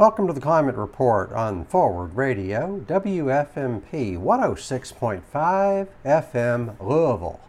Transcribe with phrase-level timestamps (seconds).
[0.00, 7.40] Welcome to the Climate Report on Forward Radio, WFMP 106.5 FM Louisville.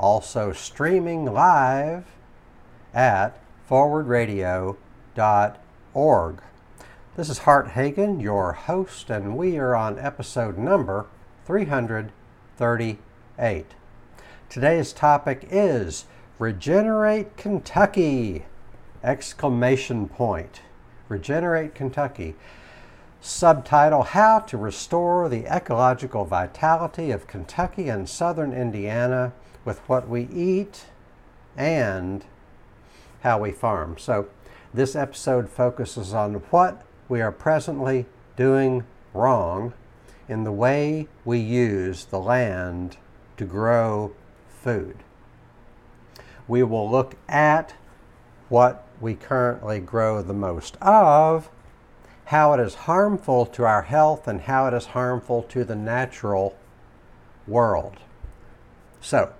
[0.00, 2.06] Also streaming live
[2.92, 3.38] at
[3.70, 6.42] forwardradio.org.
[7.16, 11.06] This is Hart Hagen, your host, and we are on episode number
[11.46, 13.66] 338.
[14.48, 16.06] Today's topic is
[16.40, 18.46] Regenerate Kentucky!
[19.04, 20.62] Exclamation point.
[21.12, 22.34] Regenerate Kentucky.
[23.20, 30.26] Subtitle How to Restore the Ecological Vitality of Kentucky and Southern Indiana with What We
[30.32, 30.86] Eat
[31.54, 32.24] and
[33.20, 33.98] How We Farm.
[33.98, 34.28] So,
[34.72, 39.74] this episode focuses on what we are presently doing wrong
[40.28, 42.96] in the way we use the land
[43.36, 44.12] to grow
[44.48, 44.96] food.
[46.48, 47.74] We will look at
[48.48, 51.50] what we currently grow the most of,
[52.26, 56.56] how it is harmful to our health, and how it is harmful to the natural
[57.46, 57.98] world.
[59.00, 59.32] So,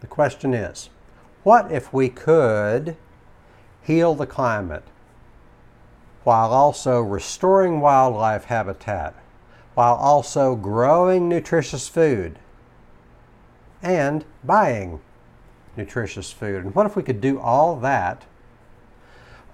[0.00, 0.88] the question is
[1.42, 2.96] what if we could
[3.82, 4.84] heal the climate
[6.24, 9.14] while also restoring wildlife habitat,
[9.74, 12.38] while also growing nutritious food
[13.82, 15.00] and buying
[15.76, 16.64] nutritious food?
[16.64, 18.24] And what if we could do all that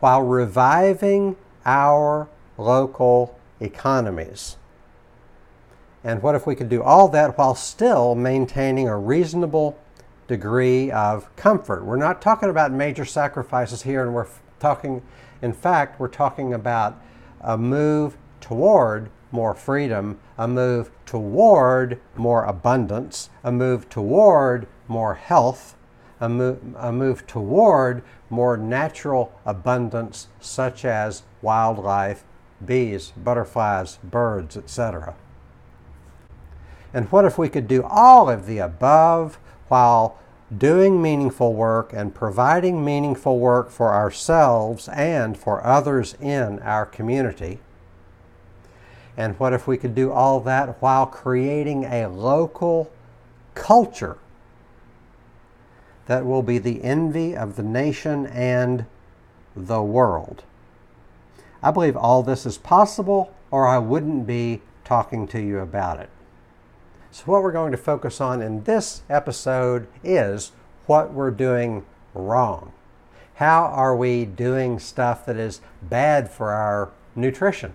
[0.05, 4.58] while reviving our local economies.
[6.05, 9.78] And what if we could do all that while still maintaining a reasonable
[10.28, 11.86] degree of comfort?
[11.86, 14.27] We're not talking about major sacrifices here, and we're
[14.61, 15.00] talking,
[15.41, 17.00] in fact, we're talking about
[17.41, 25.78] a move toward more freedom, a move toward more abundance, a move toward more health,
[26.20, 32.25] a, mo- a move toward more natural abundance, such as wildlife,
[32.64, 35.14] bees, butterflies, birds, etc.
[36.92, 39.39] And what if we could do all of the above
[39.69, 40.19] while
[40.57, 47.58] doing meaningful work and providing meaningful work for ourselves and for others in our community?
[49.17, 52.91] And what if we could do all that while creating a local
[53.55, 54.19] culture
[56.07, 58.87] that will be the envy of the nation and
[59.57, 60.45] the world.
[61.63, 66.11] I believe all this is possible, or I wouldn't be talking to you about it.
[67.11, 70.53] So, what we're going to focus on in this episode is
[70.87, 72.73] what we're doing wrong.
[73.36, 77.75] How are we doing stuff that is bad for our nutrition?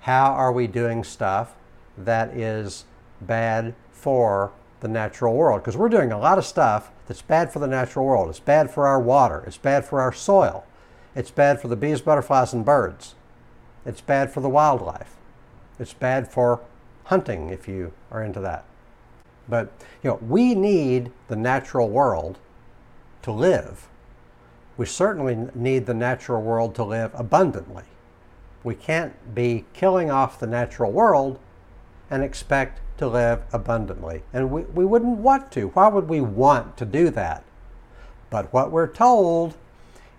[0.00, 1.54] How are we doing stuff
[1.98, 2.84] that is
[3.20, 5.62] bad for the natural world?
[5.62, 8.28] Because we're doing a lot of stuff that's bad for the natural world.
[8.28, 9.42] It's bad for our water.
[9.46, 10.64] It's bad for our soil.
[11.14, 13.14] It's bad for the bees, butterflies, and birds.
[13.84, 15.16] It's bad for the wildlife.
[15.78, 16.60] It's bad for
[17.04, 18.64] hunting if you are into that.
[19.48, 19.72] But
[20.02, 22.38] you know, we need the natural world
[23.22, 23.88] to live.
[24.76, 27.84] We certainly need the natural world to live abundantly.
[28.62, 31.38] We can't be killing off the natural world
[32.10, 34.22] and expect to live abundantly.
[34.32, 35.68] And we, we wouldn't want to.
[35.68, 37.44] Why would we want to do that?
[38.30, 39.54] But what we're told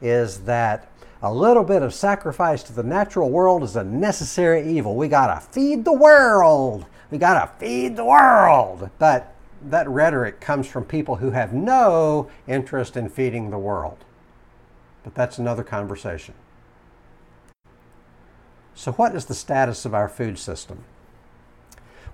[0.01, 0.89] is that
[1.21, 4.95] a little bit of sacrifice to the natural world is a necessary evil.
[4.95, 6.85] We gotta feed the world.
[7.09, 8.89] We gotta feed the world.
[8.99, 13.97] But that rhetoric comes from people who have no interest in feeding the world.
[15.03, 16.35] But that's another conversation.
[18.75, 20.83] So, what is the status of our food system?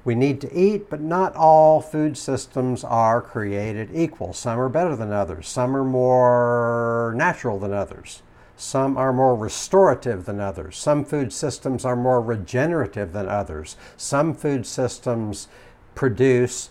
[0.05, 4.33] We need to eat, but not all food systems are created equal.
[4.33, 8.21] Some are better than others, some are more natural than others,
[8.57, 14.33] some are more restorative than others, some food systems are more regenerative than others, some
[14.33, 15.47] food systems
[15.95, 16.69] produce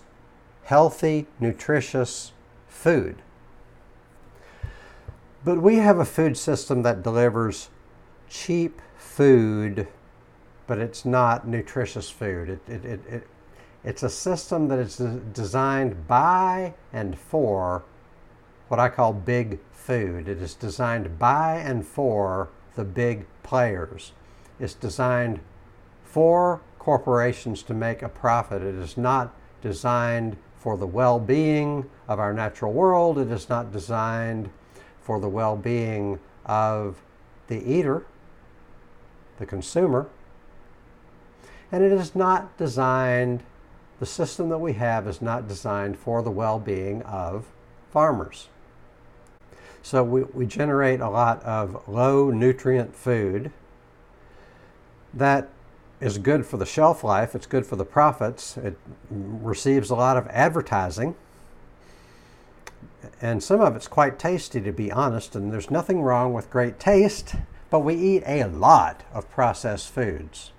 [0.64, 2.32] healthy, nutritious
[2.68, 3.16] food.
[5.44, 7.70] But we have a food system that delivers
[8.28, 9.88] cheap food
[10.72, 12.48] but it's not nutritious food.
[12.48, 13.26] It, it, it, it,
[13.84, 14.96] it's a system that is
[15.34, 17.82] designed by and for
[18.68, 20.28] what I call big food.
[20.28, 24.12] It is designed by and for the big players.
[24.58, 25.40] It's designed
[26.04, 28.62] for corporations to make a profit.
[28.62, 33.18] It is not designed for the well being of our natural world.
[33.18, 34.48] It is not designed
[35.02, 37.02] for the well being of
[37.48, 38.06] the eater,
[39.36, 40.08] the consumer
[41.72, 43.42] and it is not designed,
[43.98, 47.46] the system that we have is not designed for the well being of
[47.90, 48.48] farmers.
[49.82, 53.50] So we, we generate a lot of low nutrient food
[55.14, 55.48] that
[56.00, 58.76] is good for the shelf life, it's good for the profits, it
[59.10, 61.14] receives a lot of advertising,
[63.20, 66.78] and some of it's quite tasty to be honest, and there's nothing wrong with great
[66.78, 67.34] taste,
[67.70, 70.52] but we eat a lot of processed foods.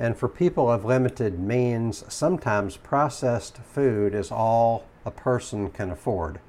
[0.00, 6.40] And for people of limited means, sometimes processed food is all a person can afford.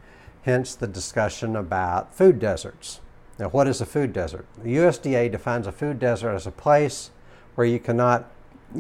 [0.44, 3.02] Hence the discussion about food deserts.
[3.38, 4.46] Now, what is a food desert?
[4.58, 7.12] The USDA defines a food desert as a place
[7.56, 8.32] where you cannot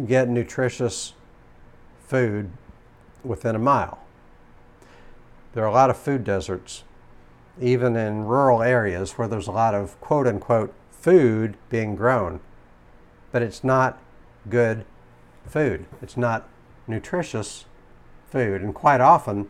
[0.05, 1.15] get nutritious
[2.07, 2.49] food
[3.25, 3.99] within a mile.
[5.51, 6.85] There are a lot of food deserts,
[7.59, 12.39] even in rural areas where there's a lot of quote unquote food being grown.
[13.33, 13.99] But it's not
[14.49, 14.85] good
[15.45, 15.85] food.
[16.01, 16.47] It's not
[16.87, 17.65] nutritious
[18.29, 18.61] food.
[18.61, 19.49] And quite often,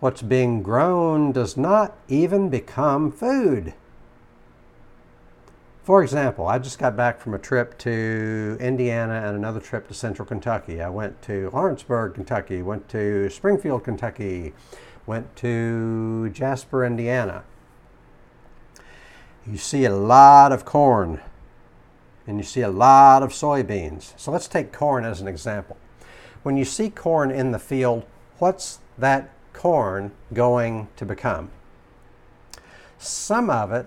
[0.00, 3.74] what's being grown does not even become food.
[5.82, 9.94] For example, I just got back from a trip to Indiana and another trip to
[9.94, 10.80] central Kentucky.
[10.80, 14.52] I went to Lawrenceburg, Kentucky, went to Springfield, Kentucky,
[15.06, 17.44] went to Jasper, Indiana.
[19.46, 21.20] You see a lot of corn
[22.26, 24.12] and you see a lot of soybeans.
[24.16, 25.76] So let's take corn as an example.
[26.42, 28.04] When you see corn in the field,
[28.38, 31.50] what's that corn going to become?
[32.98, 33.86] Some of it,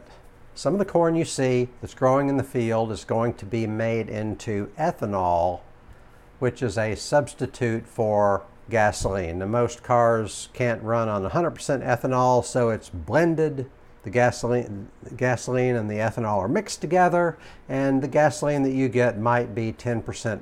[0.55, 3.65] some of the corn you see that's growing in the field is going to be
[3.65, 5.61] made into ethanol,
[6.39, 9.39] which is a substitute for gasoline.
[9.39, 11.55] Now, most cars can't run on 100%
[11.85, 13.69] ethanol, so it's blended
[14.03, 19.17] the gasoline, gasoline and the ethanol are mixed together, and the gasoline that you get
[19.17, 20.41] might be 10%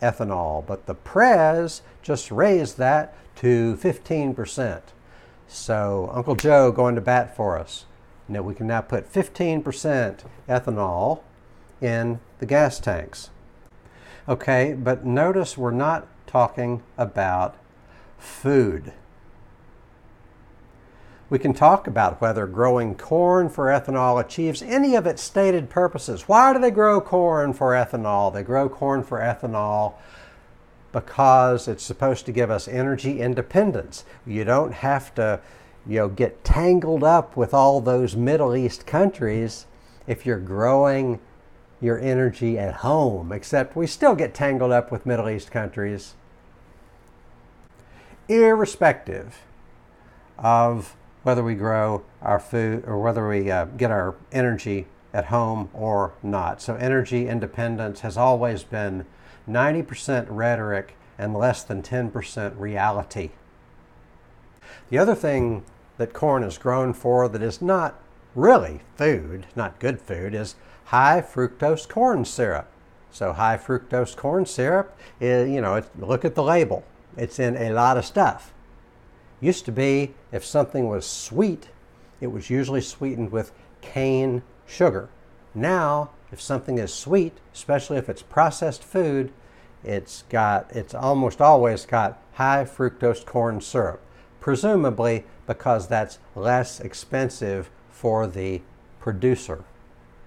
[0.00, 0.64] ethanol.
[0.64, 4.82] But the Prez just raised that to 15%.
[5.48, 7.86] So Uncle Joe going to bat for us.
[8.28, 11.20] Know, we can now put 15% ethanol
[11.80, 13.30] in the gas tanks.
[14.28, 17.56] Okay, but notice we're not talking about
[18.18, 18.92] food.
[21.32, 26.28] We can talk about whether growing corn for ethanol achieves any of its stated purposes.
[26.28, 28.30] Why do they grow corn for ethanol?
[28.30, 29.94] They grow corn for ethanol
[30.92, 34.04] because it's supposed to give us energy independence.
[34.26, 35.40] You don't have to,
[35.86, 39.64] you know, get tangled up with all those Middle East countries
[40.06, 41.18] if you're growing
[41.80, 46.14] your energy at home, except we still get tangled up with Middle East countries.
[48.28, 49.38] Irrespective
[50.36, 55.68] of whether we grow our food or whether we uh, get our energy at home
[55.72, 56.60] or not.
[56.62, 59.04] So, energy independence has always been
[59.48, 63.30] 90% rhetoric and less than 10% reality.
[64.88, 65.64] The other thing
[65.98, 68.00] that corn is grown for that is not
[68.34, 70.54] really food, not good food, is
[70.86, 72.68] high fructose corn syrup.
[73.10, 76.84] So, high fructose corn syrup, is, you know, look at the label,
[77.16, 78.52] it's in a lot of stuff.
[79.42, 81.68] Used to be if something was sweet,
[82.20, 83.50] it was usually sweetened with
[83.80, 85.08] cane sugar.
[85.52, 89.32] Now, if something is sweet, especially if it's processed food,
[89.82, 94.00] it's got it's almost always got high fructose corn syrup,
[94.38, 98.62] presumably because that's less expensive for the
[99.00, 99.64] producer.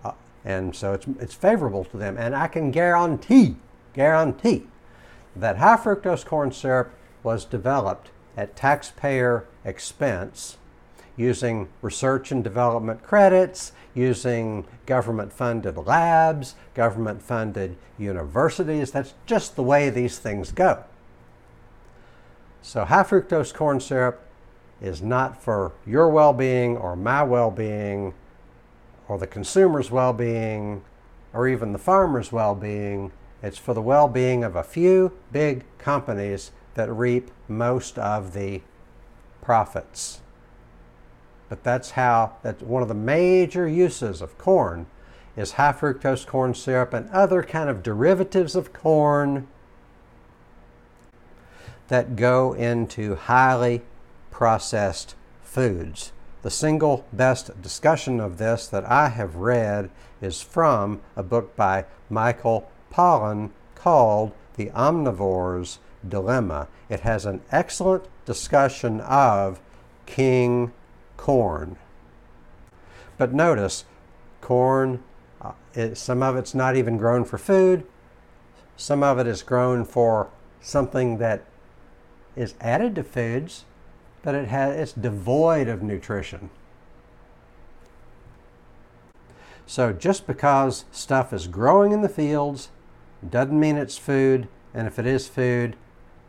[0.03, 0.11] Uh,
[0.43, 2.17] and so it's, it's favorable to them.
[2.17, 3.55] And I can guarantee,
[3.93, 4.67] guarantee
[5.37, 6.91] that high fructose corn syrup
[7.23, 10.57] was developed at taxpayer expense
[11.17, 18.91] using research and development credits, using government funded labs, government funded universities.
[18.91, 20.83] That's just the way these things go.
[22.61, 24.21] So, high fructose corn syrup
[24.81, 28.13] is not for your well being or my well being
[29.07, 30.83] or the consumer's well being
[31.33, 33.11] or even the farmer's well being.
[33.41, 38.61] It's for the well being of a few big companies that reap most of the
[39.41, 40.21] profits.
[41.49, 44.87] But that's how, that's one of the major uses of corn
[45.35, 49.47] is high fructose corn syrup and other kind of derivatives of corn
[51.87, 53.81] that go into highly
[54.31, 56.11] processed foods.
[56.41, 59.89] The single best discussion of this that I have read
[60.21, 66.67] is from a book by Michael Pollan called The Omnivore's dilemma.
[66.89, 69.59] It has an excellent discussion of
[70.05, 70.71] king
[71.17, 71.77] corn.
[73.17, 73.85] But notice,
[74.41, 75.03] corn,
[75.41, 77.85] uh, it, some of it's not even grown for food,
[78.77, 81.45] some of it is grown for something that
[82.35, 83.63] is added to foods,
[84.21, 86.49] but it has, it's devoid of nutrition.
[89.65, 92.69] So just because stuff is growing in the fields
[93.27, 95.75] doesn't mean it's food, and if it is food,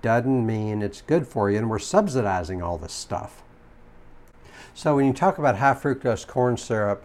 [0.07, 3.43] doesn't mean it's good for you, and we're subsidizing all this stuff.
[4.73, 7.03] So when you talk about high fructose corn syrup,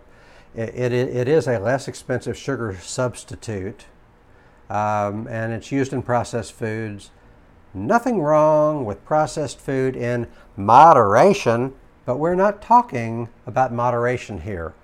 [0.54, 3.86] it, it, it is a less expensive sugar substitute,
[4.70, 7.10] um, and it's used in processed foods.
[7.74, 11.74] Nothing wrong with processed food in moderation,
[12.06, 14.76] but we're not talking about moderation here.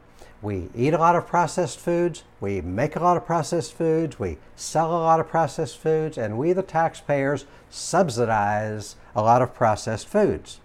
[0.41, 4.37] We eat a lot of processed foods, we make a lot of processed foods, we
[4.55, 10.07] sell a lot of processed foods, and we, the taxpayers, subsidize a lot of processed
[10.07, 10.59] foods.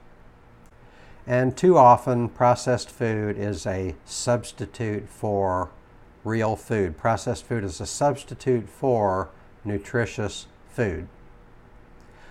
[1.26, 5.70] And too often, processed food is a substitute for
[6.24, 6.98] real food.
[6.98, 9.30] Processed food is a substitute for
[9.64, 11.08] nutritious food.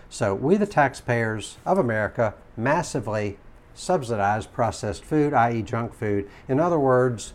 [0.09, 3.37] So, we, the taxpayers of America, massively
[3.73, 6.29] subsidize processed food, i.e., junk food.
[6.47, 7.33] In other words,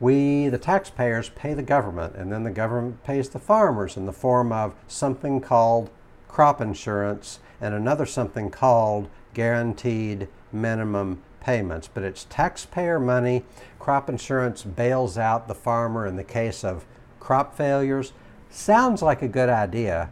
[0.00, 4.12] we, the taxpayers, pay the government, and then the government pays the farmers in the
[4.12, 5.90] form of something called
[6.26, 11.88] crop insurance and another something called guaranteed minimum payments.
[11.92, 13.44] But it's taxpayer money.
[13.78, 16.84] Crop insurance bails out the farmer in the case of
[17.20, 18.12] crop failures.
[18.50, 20.10] Sounds like a good idea,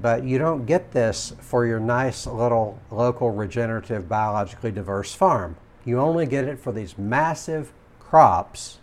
[0.00, 5.56] but you don't get this for your nice little local regenerative biologically diverse farm.
[5.84, 8.78] You only get it for these massive crops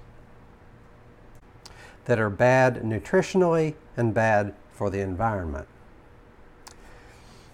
[2.05, 5.67] that are bad nutritionally and bad for the environment.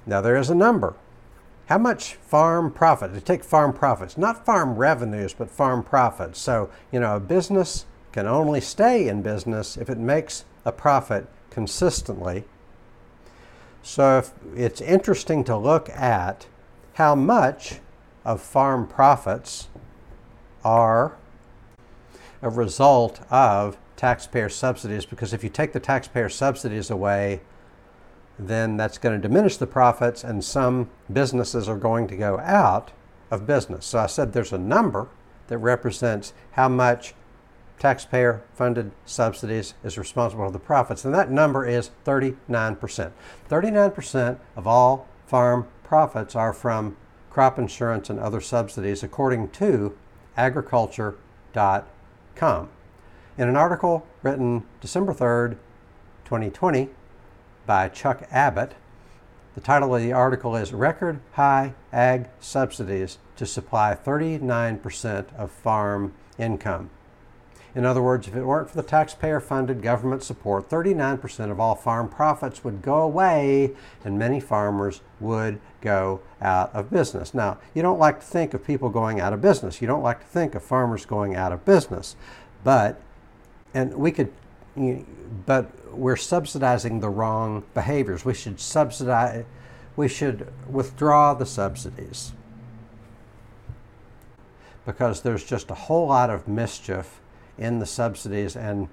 [0.05, 0.95] Now, there is a number.
[1.67, 3.13] How much farm profit?
[3.13, 6.39] To take farm profits, not farm revenues, but farm profits.
[6.39, 11.27] So, you know, a business can only stay in business if it makes a profit
[11.50, 12.45] consistently.
[13.87, 14.23] So,
[14.55, 16.47] it's interesting to look at
[16.95, 17.81] how much
[18.25, 19.67] of farm profits
[20.63, 21.15] are
[22.41, 27.41] a result of taxpayer subsidies because if you take the taxpayer subsidies away,
[28.39, 32.91] then that's going to diminish the profits and some businesses are going to go out
[33.29, 33.85] of business.
[33.85, 35.09] So I said there's a number
[35.45, 37.13] that represents how much
[37.79, 43.12] taxpayer funded subsidies is responsible for the profits, and that number is 39%.
[43.50, 46.96] 39% of all farm profits are from
[47.29, 49.96] crop insurance and other subsidies, according to
[50.38, 52.70] agriculture.com.
[53.38, 55.58] In an article written December 3rd,
[56.24, 56.89] 2020,
[57.65, 58.75] by Chuck Abbott,
[59.55, 66.13] the title of the article is Record High Ag Subsidies to Supply 39% of Farm
[66.38, 66.89] Income.
[67.75, 71.75] In other words, if it weren't for the taxpayer funded government support, 39% of all
[71.75, 73.74] farm profits would go away
[74.05, 77.34] and many farmers would go out of business.
[77.34, 79.82] Now, you don't like to think of people going out of business.
[79.82, 82.15] You don't like to think of farmers going out of business.
[82.63, 83.01] But
[83.74, 84.32] and we could,
[85.46, 88.24] but we're subsidizing the wrong behaviors.
[88.24, 89.44] We should subsidize,
[89.98, 92.32] we should withdraw the subsidies
[94.86, 97.20] because there's just a whole lot of mischief
[97.57, 98.89] in the subsidies, and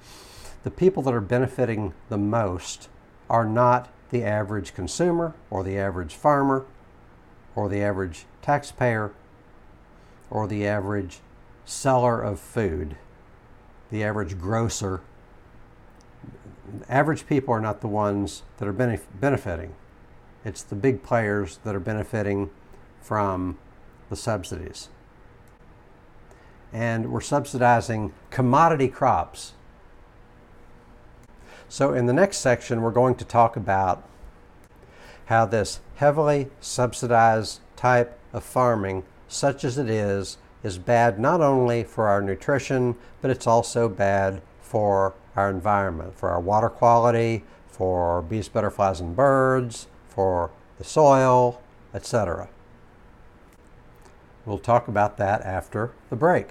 [0.62, 2.88] the people that are benefiting the most
[3.28, 6.64] are not the average consumer or the average farmer
[7.54, 9.12] or the average taxpayer
[10.30, 11.20] or the average
[11.64, 12.96] seller of food
[13.92, 15.02] the average grocer.
[16.88, 19.74] Average people are not the ones that are benef- benefiting.
[20.44, 22.50] It's the big players that are benefiting
[23.00, 23.58] from
[24.08, 24.88] the subsidies.
[26.72, 29.52] And we're subsidizing commodity crops.
[31.68, 34.06] So, in the next section, we're going to talk about
[35.26, 41.84] how this heavily subsidized type of farming, such as it is, is bad not only
[41.84, 48.22] for our nutrition, but it's also bad for our environment, for our water quality, for
[48.22, 51.60] bees, butterflies, and birds, for the soil,
[51.94, 52.48] etc.
[54.44, 56.48] We'll talk about that after the break.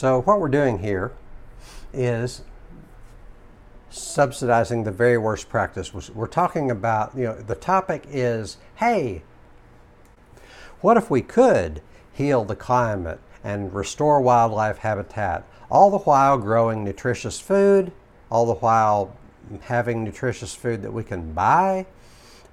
[0.00, 1.12] So, what we're doing here
[1.92, 2.40] is
[3.90, 5.92] subsidizing the very worst practice.
[5.92, 9.24] We're talking about, you know, the topic is hey,
[10.80, 11.82] what if we could
[12.14, 17.92] heal the climate and restore wildlife habitat, all the while growing nutritious food,
[18.30, 19.16] all the while
[19.62, 21.86] having nutritious food that we can buy?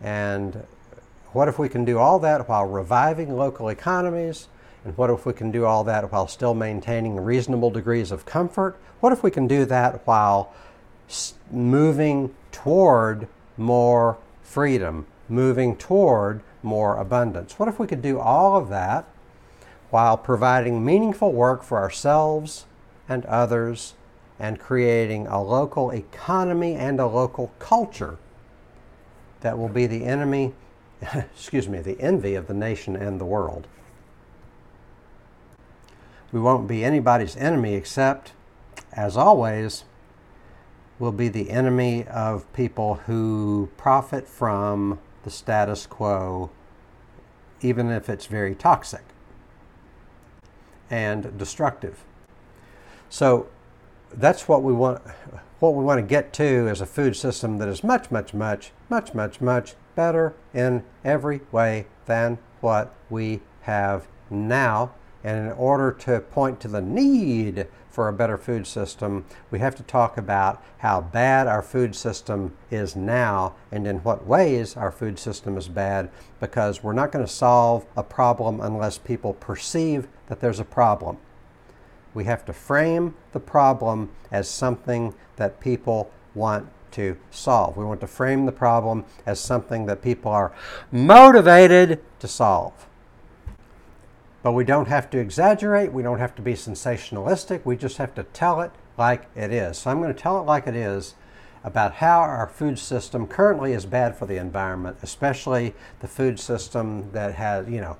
[0.01, 0.65] And
[1.33, 4.47] what if we can do all that while reviving local economies?
[4.83, 8.77] And what if we can do all that while still maintaining reasonable degrees of comfort?
[8.99, 10.53] What if we can do that while
[11.51, 17.57] moving toward more freedom, moving toward more abundance.
[17.57, 19.05] What if we could do all of that
[19.89, 22.65] while providing meaningful work for ourselves
[23.07, 23.93] and others
[24.39, 28.17] and creating a local economy and a local culture
[29.41, 30.53] that will be the enemy,
[31.13, 33.67] excuse me, the envy of the nation and the world?
[36.31, 38.33] We won't be anybody's enemy except,
[38.93, 39.85] as always,
[40.99, 46.49] we'll be the enemy of people who profit from the status quo,
[47.61, 49.03] even if it's very toxic
[50.89, 52.03] and destructive.
[53.09, 53.47] So
[54.13, 55.01] that's what we want
[55.59, 58.71] what we want to get to is a food system that is much, much, much,
[58.89, 64.91] much, much, much better in every way than what we have now.
[65.23, 69.73] And in order to point to the need for a better food system, we have
[69.75, 74.91] to talk about how bad our food system is now and in what ways our
[74.91, 80.07] food system is bad because we're not going to solve a problem unless people perceive
[80.27, 81.17] that there's a problem.
[82.17, 87.77] We have to frame the problem as something that people want to solve.
[87.77, 90.51] We want to frame the problem as something that people are
[90.91, 92.87] motivated to solve.
[94.41, 98.15] But we don't have to exaggerate, we don't have to be sensationalistic, we just have
[98.15, 99.77] to tell it like it is.
[99.77, 101.13] So I'm going to tell it like it is
[101.63, 107.11] about how our food system currently is bad for the environment, especially the food system
[107.11, 107.95] that has, you know,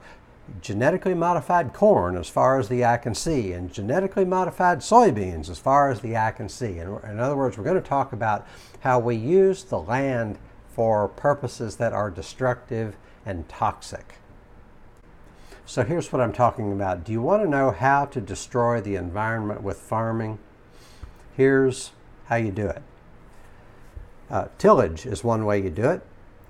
[0.62, 5.60] genetically modified corn as far as the eye can see, and genetically modified soybeans as
[5.60, 6.77] far as the eye can see.
[6.80, 8.48] And in other words, we're going to talk about
[8.82, 10.38] how we use the land
[10.68, 14.16] for purposes that are destructive and toxic.
[15.66, 17.04] So here's what I'm talking about.
[17.04, 20.39] Do you want to know how to destroy the environment with farming?
[21.36, 21.91] Here's
[22.26, 22.82] how you do it.
[24.30, 26.02] Uh, tillage is one way you do it,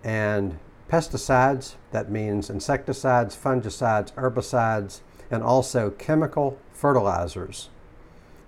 [0.04, 7.70] and pesticides, that means insecticides, fungicides, herbicides, and also chemical fertilizers.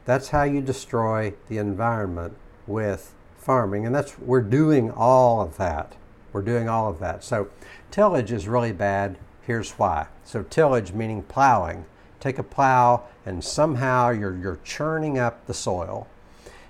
[0.06, 5.96] That's how you destroy the environment with farming, and that's we're doing all of that.
[6.32, 7.24] We're doing all of that.
[7.24, 7.50] So
[7.92, 9.18] tillage is really bad
[9.50, 10.06] Here's why.
[10.24, 11.86] So tillage meaning plowing.
[12.20, 16.06] Take a plow and somehow you're, you're churning up the soil.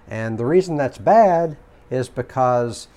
[0.08, 1.58] And the reason that's bad
[1.92, 2.88] is because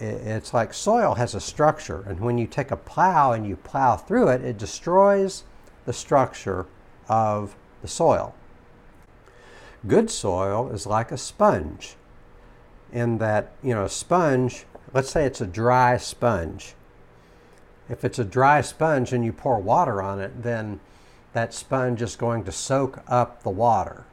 [0.00, 3.96] it's like soil has a structure, and when you take a plow and you plow
[3.96, 5.44] through it, it destroys
[5.84, 6.66] the structure
[7.08, 8.34] of the soil.
[9.86, 11.96] Good soil is like a sponge,
[12.92, 16.74] in that, you know, a sponge, let's say it's a dry sponge.
[17.88, 20.80] If it's a dry sponge and you pour water on it, then
[21.32, 24.04] that sponge is going to soak up the water.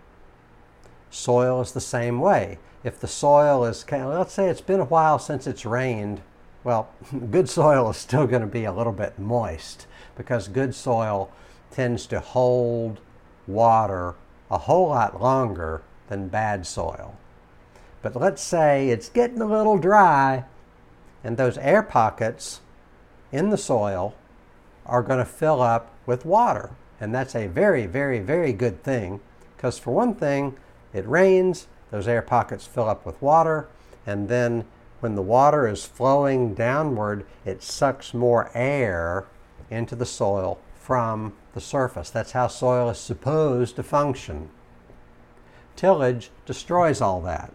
[1.10, 2.58] Soil is the same way.
[2.86, 6.22] If the soil is, let's say it's been a while since it's rained,
[6.64, 6.90] well,
[7.32, 11.32] good soil is still going to be a little bit moist because good soil
[11.72, 13.00] tends to hold
[13.48, 14.14] water
[14.52, 17.18] a whole lot longer than bad soil.
[18.04, 20.46] But let's say it's getting a little dry
[21.24, 22.62] and those air pockets
[23.32, 24.14] in the soil
[24.86, 26.70] are going to fill up with water.
[27.02, 29.22] And that's a very, very, very good thing
[29.58, 30.56] because, for one thing,
[30.94, 33.70] it rains, those air pockets fill up with water,
[34.06, 34.66] and then
[35.00, 39.24] when the water is flowing downward, it sucks more air
[39.70, 42.10] into the soil from the surface.
[42.10, 44.50] That's how soil is supposed to function.
[45.78, 47.54] Tillage destroys all that.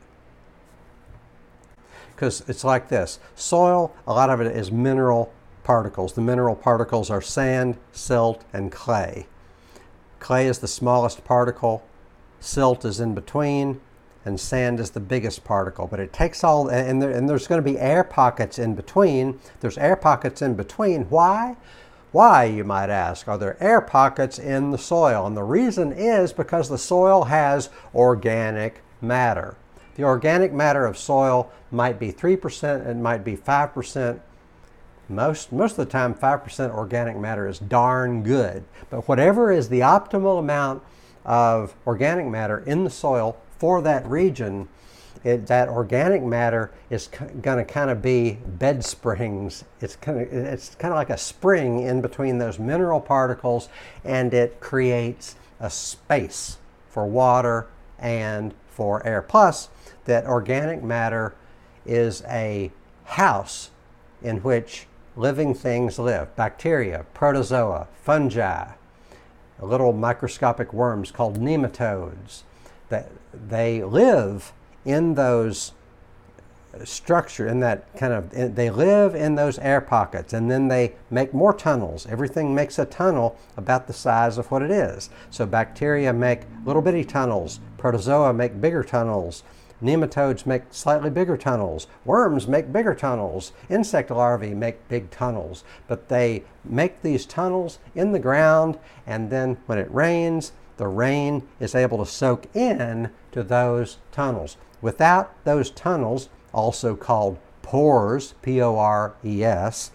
[2.14, 6.14] Because it's like this soil, a lot of it is mineral particles.
[6.14, 9.26] The mineral particles are sand, silt, and clay.
[10.18, 11.83] Clay is the smallest particle,
[12.40, 13.83] silt is in between,
[14.24, 15.87] and sand is the biggest particle.
[15.87, 19.38] But it takes all, and, there, and there's going to be air pockets in between.
[19.61, 21.04] There's air pockets in between.
[21.04, 21.56] Why?
[22.12, 25.26] Why, you might ask, are there air pockets in the soil?
[25.26, 29.56] And the reason is because the soil has organic matter.
[29.94, 34.20] The organic matter of soil might be 3%, it might be 5%,
[35.09, 38.64] most, most of the time, 5% organic matter is darn good.
[38.90, 40.83] But whatever is the optimal amount
[41.24, 44.68] of organic matter in the soil for that region,
[45.23, 47.09] it, that organic matter is
[47.42, 49.64] going to kind of be bed springs.
[49.83, 53.68] It's kind of it's kind of like a spring in between those mineral particles,
[54.03, 56.57] and it creates a space
[56.88, 57.66] for water
[57.99, 59.20] and for air.
[59.20, 59.68] Plus,
[60.07, 61.35] that organic matter
[61.85, 62.73] is a
[63.05, 63.70] house
[64.23, 68.68] in which living things live bacteria, protozoa, fungi,
[69.61, 72.44] little microscopic worms called nematodes.
[72.90, 74.53] That they live
[74.85, 75.72] in those
[76.85, 81.35] structure in that kind of they live in those air pockets and then they make
[81.35, 82.07] more tunnels.
[82.07, 85.11] Everything makes a tunnel about the size of what it is.
[85.31, 87.61] So bacteria make little bitty tunnels.
[87.76, 89.42] Protozoa make bigger tunnels.
[89.83, 91.87] Nematodes make slightly bigger tunnels.
[92.05, 93.53] Worms make bigger tunnels.
[93.68, 95.64] Insect larvae make big tunnels.
[95.88, 101.47] But they make these tunnels in the ground and then when it rains the rain
[101.61, 108.62] is able to soak in to those tunnels without those tunnels also called pores, P
[108.62, 109.90] O R E S,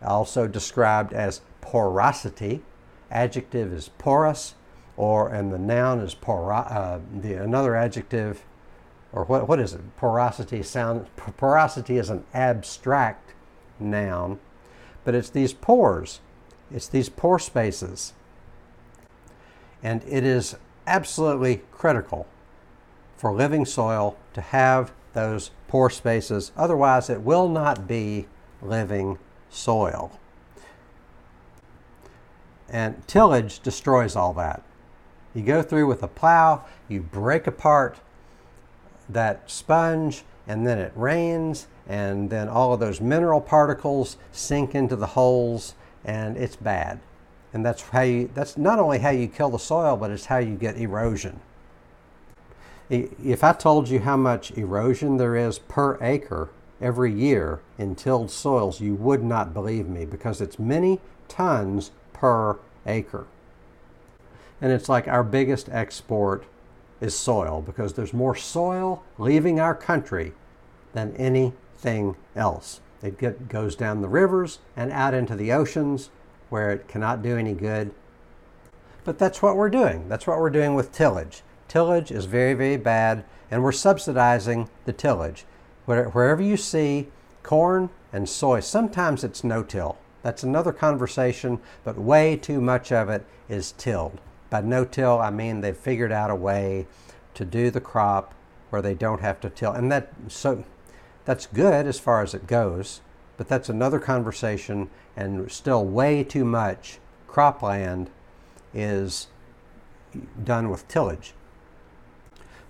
[0.00, 2.62] also described as porosity.
[3.10, 4.54] Adjective is porous,
[4.96, 8.42] or and the noun is poro, uh, the another adjective,
[9.12, 9.82] or what what is it?
[9.98, 13.34] Porosity sound porosity is an abstract
[13.78, 14.40] noun,
[15.04, 16.20] but it's these pores,
[16.70, 18.14] it's these pore spaces,
[19.82, 22.26] and it is absolutely critical
[23.16, 26.52] for living soil to have those pore spaces.
[26.56, 28.26] Otherwise, it will not be
[28.60, 29.18] living
[29.50, 30.18] soil.
[32.68, 34.62] And tillage destroys all that.
[35.34, 37.98] You go through with a plow, you break apart
[39.08, 44.96] that sponge, and then it rains, and then all of those mineral particles sink into
[44.96, 47.00] the holes, and it's bad.
[47.52, 50.38] And that's how you, that's not only how you kill the soil, but it's how
[50.38, 51.40] you get erosion.
[52.88, 58.30] If I told you how much erosion there is per acre every year in tilled
[58.30, 63.26] soils, you would not believe me because it's many tons per acre.
[64.60, 66.44] And it's like our biggest export
[67.00, 70.32] is soil because there's more soil leaving our country
[70.92, 72.80] than anything else.
[73.02, 76.10] It get, goes down the rivers and out into the oceans
[76.52, 77.90] where it cannot do any good.
[79.04, 80.06] But that's what we're doing.
[80.10, 81.42] That's what we're doing with tillage.
[81.66, 85.46] Tillage is very, very bad, and we're subsidizing the tillage.
[85.86, 87.08] Wherever you see
[87.42, 89.96] corn and soy, sometimes it's no till.
[90.22, 94.20] That's another conversation, but way too much of it is tilled.
[94.50, 96.86] By no till, I mean they've figured out a way
[97.32, 98.34] to do the crop
[98.68, 99.72] where they don't have to till.
[99.72, 100.64] And that so
[101.24, 103.00] that's good as far as it goes,
[103.42, 108.06] but that's another conversation and still way too much cropland
[108.72, 109.26] is
[110.44, 111.32] done with tillage.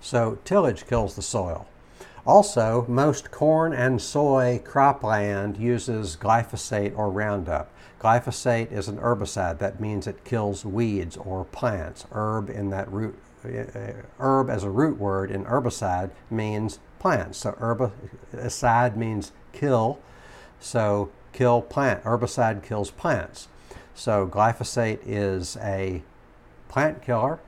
[0.01, 1.67] So tillage kills the soil.
[2.25, 7.71] Also, most corn and soy cropland uses glyphosate or Roundup.
[7.99, 9.59] Glyphosate is an herbicide.
[9.59, 12.07] That means it kills weeds or plants.
[12.11, 17.37] Herb in that root, uh, herb as a root word in herbicide means plants.
[17.37, 19.99] So herbicide means kill.
[20.63, 22.05] So kill plant.
[22.05, 23.49] Herbicide kills plants.
[23.93, 26.01] So glyphosate is a
[26.69, 27.39] plant killer.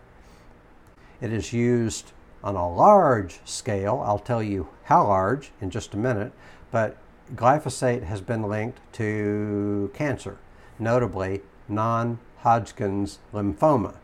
[1.22, 2.12] It is used
[2.44, 4.04] on a large scale.
[4.06, 6.34] I'll tell you how large in just a minute,
[6.72, 6.98] but
[7.36, 10.38] glyphosate has been linked to cancer,
[10.78, 13.96] notably non Hodgkin's lymphoma.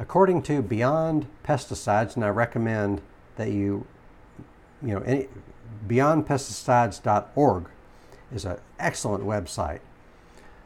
[0.00, 3.00] According to Beyond Pesticides, and I recommend
[3.36, 3.86] that you,
[4.82, 5.28] you know, any,
[5.86, 7.68] beyondpesticides.org
[8.32, 9.80] is an excellent website.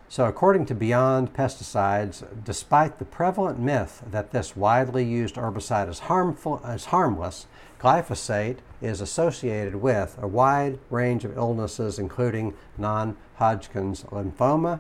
[0.09, 5.99] So, according to Beyond Pesticides, despite the prevalent myth that this widely used herbicide is
[6.01, 7.47] harmful is harmless,
[7.81, 14.79] glyphosate is associated with a wide range of illnesses including non-Hodgkin's lymphoma,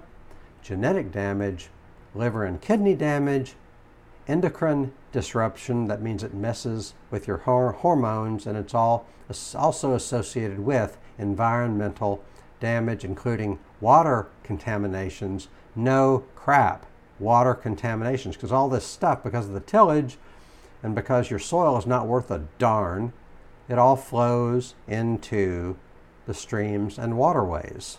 [0.62, 1.70] genetic damage,
[2.14, 3.56] liver and kidney damage,
[4.28, 9.06] endocrine disruption that means it messes with your hormones and it's all
[9.56, 12.22] also associated with environmental
[12.60, 16.86] damage including water contaminations, no crap,
[17.18, 20.18] water contaminations, because all this stuff, because of the tillage
[20.82, 23.12] and because your soil is not worth a darn,
[23.68, 25.76] it all flows into
[26.26, 27.98] the streams and waterways.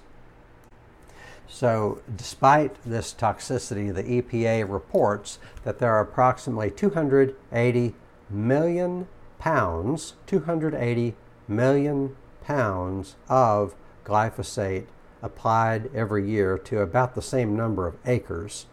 [1.49, 7.95] So, despite this toxicity, the EPA reports that there are approximately 280
[8.29, 9.07] million
[9.39, 11.15] pounds, 280
[11.47, 13.75] million pounds of
[14.07, 14.85] glyphosate
[15.21, 18.65] applied every year to about the same number of acres.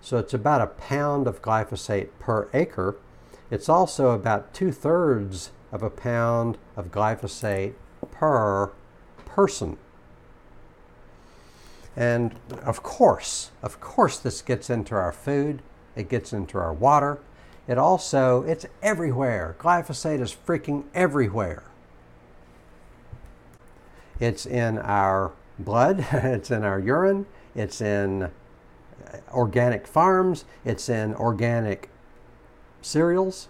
[0.00, 2.96] So it's about a pound of glyphosate per acre.
[3.50, 7.74] It's also about two thirds of a pound of glyphosate
[8.10, 8.70] per
[9.24, 9.76] person.
[11.94, 15.62] And of course, of course, this gets into our food,
[15.94, 17.18] it gets into our water.
[17.66, 19.56] It also, it's everywhere.
[19.58, 21.64] Glyphosate is freaking everywhere.
[24.20, 28.30] It's in our blood, it's in our urine, it's in
[29.32, 31.90] organic farms, it's in organic
[32.82, 33.48] cereals.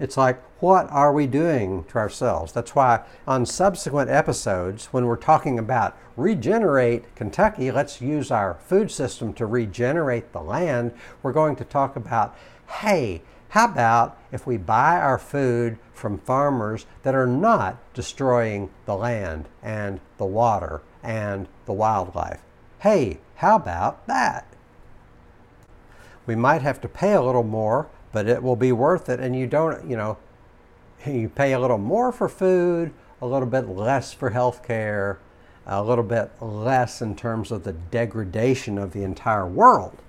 [0.00, 2.52] It's like, what are we doing to ourselves?
[2.52, 8.90] That's why on subsequent episodes, when we're talking about regenerate Kentucky, let's use our food
[8.90, 12.36] system to regenerate the land, we're going to talk about,
[12.80, 18.94] hey, how about if we buy our food from farmers that are not destroying the
[18.94, 22.42] land and the water and the wildlife?
[22.80, 24.46] Hey, how about that?
[26.26, 29.18] We might have to pay a little more, but it will be worth it.
[29.18, 30.18] And you don't, you know,
[31.06, 35.18] you pay a little more for food, a little bit less for health care,
[35.66, 40.02] a little bit less in terms of the degradation of the entire world.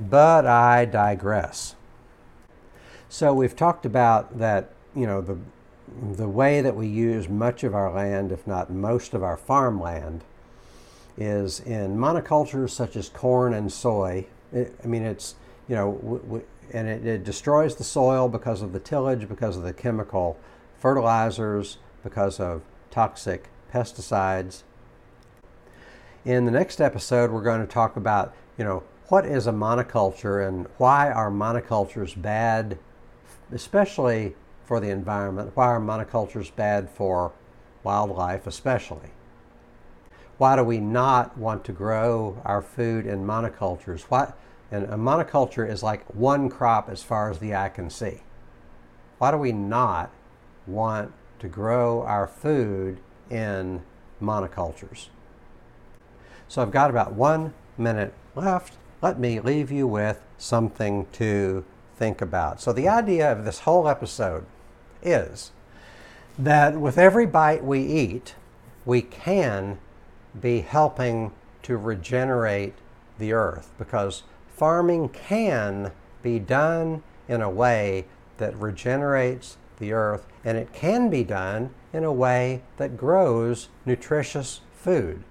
[0.00, 1.74] But I digress.
[3.08, 5.38] So we've talked about that, you know, the,
[6.12, 10.22] the way that we use much of our land, if not most of our farmland,
[11.16, 14.26] is in monocultures such as corn and soy.
[14.52, 15.34] It, I mean, it's,
[15.68, 19.72] you know, and it, it destroys the soil because of the tillage, because of the
[19.72, 20.38] chemical
[20.78, 24.62] fertilizers, because of toxic pesticides.
[26.24, 30.46] In the next episode, we're going to talk about, you know, what is a monoculture
[30.46, 32.78] and why are monocultures bad,
[33.50, 35.50] especially for the environment?
[35.54, 37.32] Why are monocultures bad for
[37.82, 39.10] wildlife, especially?
[40.36, 44.02] Why do we not want to grow our food in monocultures?
[44.02, 44.32] Why,
[44.70, 48.20] and a monoculture is like one crop as far as the eye can see.
[49.16, 50.12] Why do we not
[50.66, 53.82] want to grow our food in
[54.22, 55.08] monocultures?
[56.46, 61.64] So I've got about one minute left let me leave you with something to
[61.96, 62.60] think about.
[62.60, 64.44] So, the idea of this whole episode
[65.02, 65.52] is
[66.38, 68.34] that with every bite we eat,
[68.84, 69.78] we can
[70.40, 71.32] be helping
[71.62, 72.74] to regenerate
[73.18, 78.06] the earth because farming can be done in a way
[78.38, 84.60] that regenerates the earth and it can be done in a way that grows nutritious
[84.74, 85.22] food.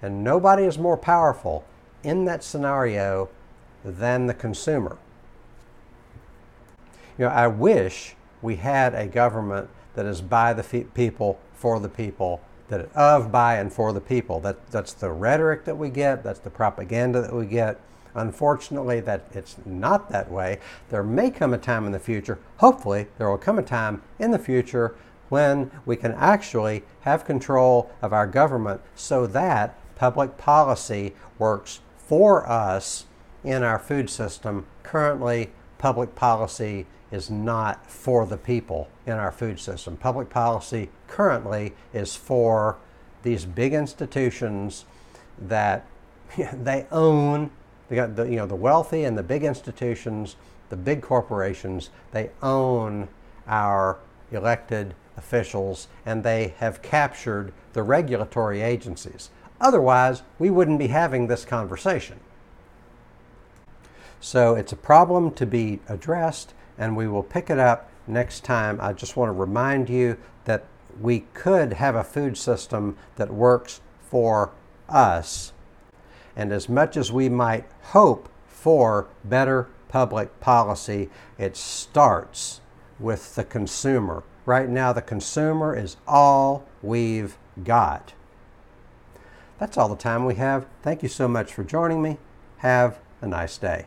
[0.00, 1.64] And nobody is more powerful
[2.02, 3.28] in that scenario
[3.84, 4.98] than the consumer.
[7.16, 10.62] You know, I wish we had a government that is by the
[10.94, 14.40] people, for the people, that of, by, and for the people.
[14.40, 17.80] That, that's the rhetoric that we get, that's the propaganda that we get.
[18.14, 20.60] Unfortunately, that it's not that way.
[20.90, 24.30] There may come a time in the future, hopefully, there will come a time in
[24.30, 24.94] the future
[25.28, 32.48] when we can actually have control of our government so that public policy works for
[32.48, 33.04] us
[33.44, 34.64] in our food system.
[34.82, 39.98] Currently, public policy is not for the people in our food system.
[39.98, 42.78] Public policy currently is for
[43.22, 44.86] these big institutions
[45.38, 45.86] that
[46.52, 47.50] they own.
[47.90, 50.36] They got the, you know, the wealthy and the big institutions,
[50.70, 53.08] the big corporations, they own
[53.46, 53.98] our
[54.32, 59.28] elected officials and they have captured the regulatory agencies.
[59.60, 62.20] Otherwise, we wouldn't be having this conversation.
[64.20, 68.80] So it's a problem to be addressed, and we will pick it up next time.
[68.80, 70.64] I just want to remind you that
[71.00, 74.50] we could have a food system that works for
[74.88, 75.52] us.
[76.34, 82.60] And as much as we might hope for better public policy, it starts
[82.98, 84.22] with the consumer.
[84.46, 88.14] Right now, the consumer is all we've got.
[89.58, 90.66] That's all the time we have.
[90.82, 92.18] Thank you so much for joining me.
[92.58, 93.86] Have a nice day.